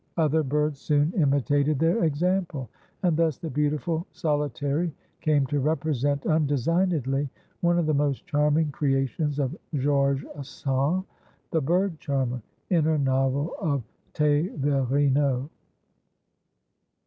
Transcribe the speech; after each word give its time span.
Other 0.17 0.41
birds 0.41 0.79
soon 0.79 1.13
imitated 1.13 1.77
their 1.77 2.03
example, 2.05 2.69
and 3.03 3.15
thus 3.15 3.37
the 3.37 3.51
beautiful 3.51 4.07
solitary 4.13 4.91
came 5.19 5.45
to 5.45 5.59
represent, 5.59 6.25
undesignedly, 6.25 7.29
one 7.59 7.77
of 7.77 7.85
the 7.85 7.93
most 7.93 8.25
charming 8.25 8.71
creations 8.71 9.37
of 9.37 9.55
Georges 9.75 10.47
Sand, 10.49 11.03
the 11.51 11.61
bird 11.61 11.99
charmer, 11.99 12.41
in 12.71 12.83
her 12.85 12.97
novel 12.97 13.53
of 13.61 13.83
'Tévérino.'" 14.15 15.47